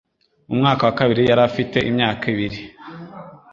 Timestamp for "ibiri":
2.33-2.59